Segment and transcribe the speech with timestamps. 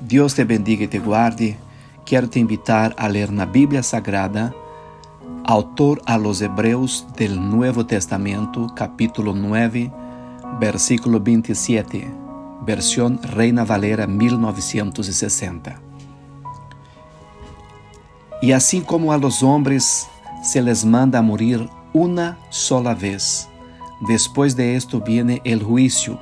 [0.00, 1.58] Deus te bendiga e te guarde.
[2.06, 4.54] Quero te invitar a ler na Bíblia Sagrada,
[5.44, 9.92] autor a los Hebreus del Nuevo Testamento, capítulo 9,
[10.58, 12.10] versículo 27,
[12.62, 15.78] versión Reina Valera 1960.
[18.42, 20.08] E assim como a los hombres
[20.42, 23.50] se les manda morir una sola vez,
[24.08, 26.18] después de esto viene el juicio,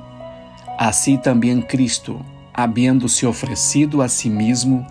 [0.77, 2.19] así también Cristo
[2.63, 4.85] habiendo-se oferecido a si mesmo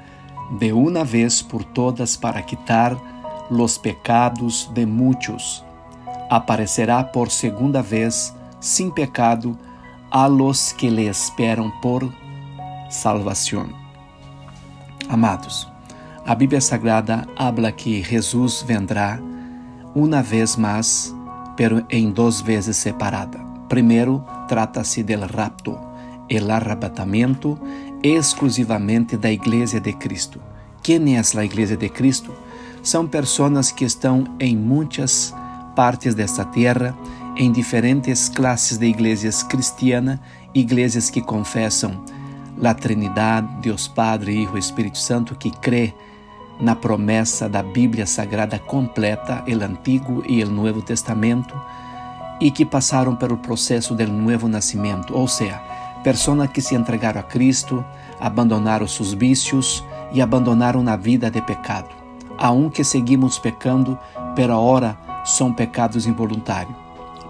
[0.59, 2.97] de uma vez por todas para quitar
[3.51, 5.65] los pecados de muitos,
[6.31, 9.57] aparecerá por segunda vez sem pecado
[10.11, 12.11] a los que le esperam por
[12.91, 13.69] salvação.
[15.09, 15.69] Amados,
[16.27, 19.21] a Bíblia Sagrada habla que Jesus vendrá
[19.95, 21.15] uma vez mais,
[21.57, 23.39] pero em duas vezes separada.
[23.69, 25.88] Primeiro, trata-se del rapto
[26.29, 27.59] el arrebatamento
[28.03, 30.41] exclusivamente da Igreja de Cristo.
[30.83, 32.33] Quem é a Igreja de Cristo?
[32.83, 35.35] São pessoas que estão em muitas
[35.75, 36.97] partes desta terra,
[37.37, 40.19] em diferentes classes de igrejas cristianas,
[40.55, 42.03] igrejas que confessam
[42.63, 45.95] a Trinidade, Deus Padre, Hijo e Espírito Santo, que crê
[46.61, 51.55] na promessa da Bíblia Sagrada completa, o Antigo e o Novo Testamento,
[52.41, 55.61] e que passaram pelo processo do novo nascimento, ou seja,
[56.03, 57.85] Personas que se entregaram a Cristo,
[58.21, 61.89] abandonaram seus vícios e abandonaram na vida de pecado.
[62.37, 63.99] Aunque seguimos pecando,
[64.35, 66.75] pero agora são pecados involuntários.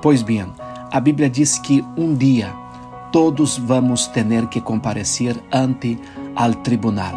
[0.02, 0.46] Pois bem,
[0.90, 2.52] a Bíblia diz que um dia
[3.10, 5.98] todos vamos ter que comparecer ante
[6.36, 7.14] al tribunal.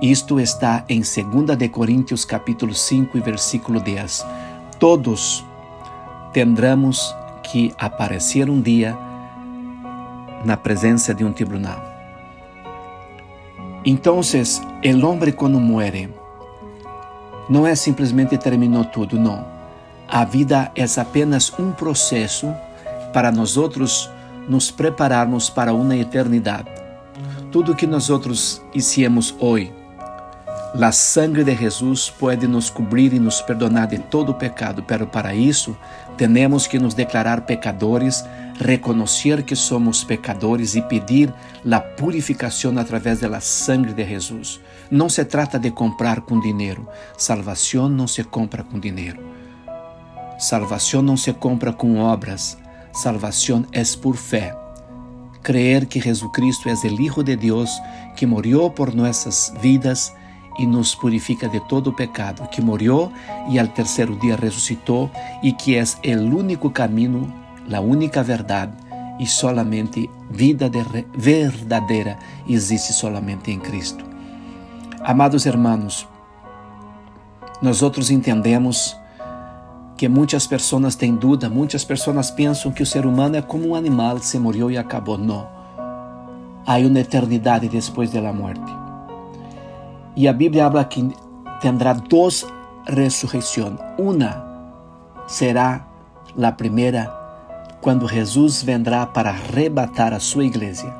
[0.00, 4.26] Isto está em 2 de Coríntios capítulo 5 e versículo 10.
[4.78, 5.44] Todos
[6.32, 8.96] tendremos que aparecer um dia
[10.44, 11.82] na presença de um tribunal.
[13.84, 16.08] Então, o homem quando muere,
[17.48, 19.44] não é simplesmente terminou tudo, não.
[20.08, 22.54] A vida é apenas um processo
[23.12, 24.10] para nós outros
[24.48, 26.68] nos prepararmos para uma eternidade.
[27.50, 29.72] Tudo que nós outros hicimos hoje,
[30.80, 35.34] a sangre de Jesus pode nos cobrir e nos perdonar de todo pecado, pero para
[35.34, 35.76] isso
[36.16, 38.24] temos que nos declarar pecadores
[38.58, 41.32] reconhecer que somos pecadores e pedir
[41.70, 44.60] a purificação através da sangre de Jesus.
[44.90, 46.86] Não se trata de comprar com dinheiro.
[47.16, 49.22] Salvação não se compra com dinheiro.
[50.38, 52.58] Salvação não se compra com obras.
[52.92, 54.56] Salvação é por fé.
[55.42, 57.70] Creer que Jesucristo é o Hijo de Deus
[58.16, 60.12] que morreu por nossas vidas
[60.58, 63.10] e nos purifica de todo pecado, que morreu
[63.48, 65.10] e al terceiro dia ressuscitou
[65.42, 65.82] e que é
[66.16, 67.32] o único caminho
[67.70, 68.72] a única verdade
[69.18, 70.70] e solamente vida
[71.14, 72.18] verdadeira
[72.48, 74.04] existe solamente em Cristo.
[75.04, 76.08] Amados hermanos,
[77.60, 78.96] nós outros entendemos
[79.96, 83.74] que muitas pessoas têm dúvida, muitas pessoas pensam que o ser humano é como um
[83.74, 85.16] animal, se morreu e acabou.
[85.16, 85.46] Não.
[86.66, 88.72] Há uma eternidade depois da morte.
[90.16, 91.08] E a Bíblia habla que
[91.60, 92.44] terá duas
[92.86, 93.78] ressurreições.
[93.96, 94.44] Uma
[95.28, 95.86] será
[96.40, 97.21] a primeira
[97.82, 100.94] quando Jesus vendrá para arrebatar a sua igreja.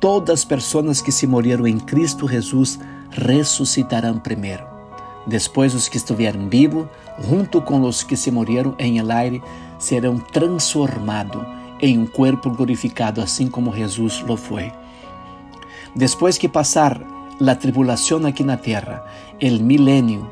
[0.00, 4.64] Todas as pessoas que se morreram em Cristo Jesus ressuscitarão primeiro.
[5.26, 6.86] Depois, os que estiverem vivos,
[7.20, 9.42] junto com os que se morreram em el aire,
[9.78, 11.44] serão transformados
[11.80, 14.72] em um corpo glorificado, assim como Jesus lo foi.
[15.94, 16.98] Depois que passar
[17.46, 19.04] a tribulação aqui na terra,
[19.38, 20.26] el milênio,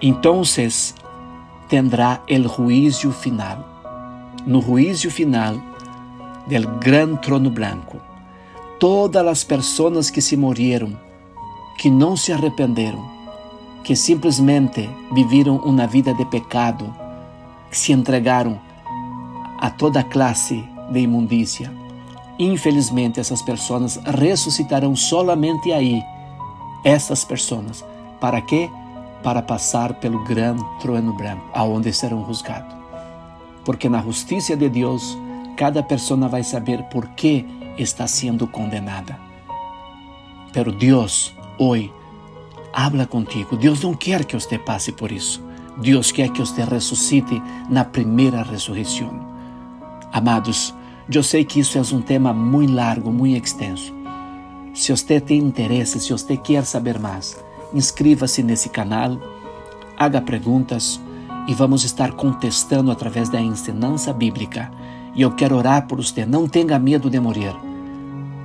[0.00, 0.44] então
[1.68, 3.64] tendrá el juízo final.
[4.46, 5.62] No juízo final
[6.46, 7.98] del gran trono branco,
[8.78, 10.98] todas as pessoas que se morreram,
[11.78, 13.02] que não se arrependeram,
[13.82, 16.94] que simplesmente viviram uma vida de pecado,
[17.70, 18.60] que se entregaram
[19.58, 21.72] a toda classe de imundícia.
[22.38, 26.02] Infelizmente, essas pessoas ressuscitarão solamente aí.
[26.84, 27.84] Essas pessoas.
[28.20, 28.68] Para quê?
[29.24, 32.76] Para passar pelo grande trono branco, aonde serão julgados.
[33.64, 35.16] Porque na justiça de Deus,
[35.56, 37.46] cada pessoa vai saber por que
[37.78, 39.18] está sendo condenada.
[40.52, 41.90] Pero Deus, hoje,
[42.72, 43.56] habla contigo.
[43.56, 45.42] Deus não quer que você passe por isso.
[45.78, 49.10] Deus quer que você ressuscite na primeira ressurreição.
[50.12, 50.72] Amados,
[51.12, 53.92] eu sei que isso é um tema muito largo, muito extenso.
[54.72, 57.43] Se você tem interesse, se você quer saber mais,
[57.74, 59.18] inscreva-se nesse canal,
[59.96, 61.00] haga perguntas
[61.46, 64.70] e vamos estar contestando através da ensinança bíblica.
[65.14, 66.24] E eu quero orar por você.
[66.24, 67.54] Não tenha medo de morrer.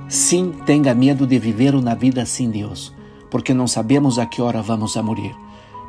[0.08, 2.92] Sim, tenha medo de viver uma vida sem Deus,
[3.30, 5.34] porque não sabemos a que hora vamos a morrer.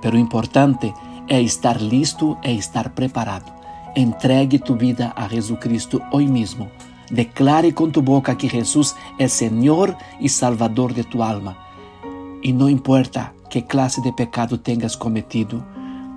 [0.01, 0.93] Pero o importante
[1.27, 3.51] é estar listo, é estar preparado.
[3.95, 6.69] Entregue tu vida a Jesus Cristo hoje mesmo.
[7.11, 11.57] Declare com tu boca que Jesus é Senhor e Salvador de tu alma.
[12.43, 15.63] E não importa que classe de pecado tenhas cometido,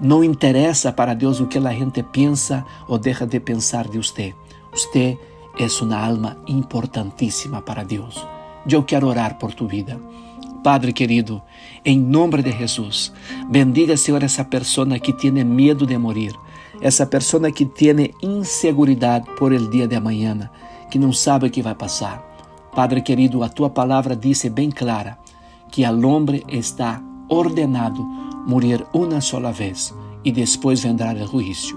[0.01, 4.35] não interessa para Deus o que a gente pensa ou deixa de pensar de você.
[4.73, 5.19] Você
[5.59, 8.27] é uma alma importantíssima para Deus.
[8.69, 10.01] Eu quero orar por tu vida.
[10.63, 11.43] Padre querido,
[11.85, 13.13] em nome de Jesus,
[13.51, 16.33] bendiga, Senhor, essa pessoa que tem medo de morir,
[16.81, 20.51] essa pessoa que tem inseguridade por el dia de amanhã,
[20.91, 22.25] que não sabe o que vai passar.
[22.75, 25.19] Padre querido, a tua palavra diz bem clara
[25.75, 28.01] que al homem está ordenado
[28.47, 29.93] morrer uma sola vez
[30.23, 31.77] e depois vendrá o juízo.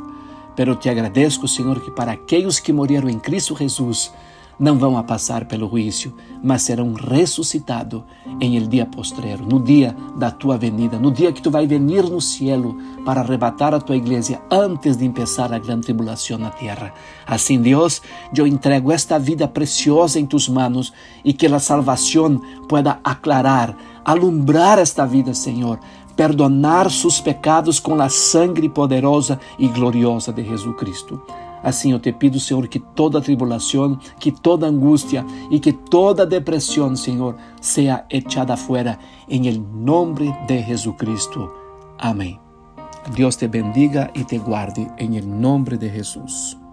[0.56, 4.14] Pero te agradeço, Senhor, que para aqueles que morreram em Cristo Jesus,
[4.60, 6.14] não vão a passar pelo juízo,
[6.44, 8.04] mas serão ressuscitados
[8.42, 12.04] em el dia postrero, no dia da tua venida, no dia que tu vai venir
[12.04, 16.94] no cielo para arrebatar a tua igreja antes de começar a grande tribulação na terra.
[17.26, 18.02] Assim, Deus,
[18.36, 20.92] eu entrego esta vida preciosa em tus manos
[21.24, 25.80] e que a salvação pueda aclarar, alumbrar esta vida, Senhor,
[26.16, 31.22] perdonar seus pecados com a sangre poderosa e gloriosa de Jesus Cristo.
[31.68, 36.96] Assim eu te pido, Senhor, que toda tribulação, que toda angústia e que toda depressão,
[36.96, 38.98] Senhor, seja echada fora
[39.28, 39.58] em el
[40.48, 41.52] de Jesus Cristo.
[41.98, 42.40] Amém.
[43.14, 45.26] Deus te bendiga e te guarde em el
[45.78, 46.58] de Jesus.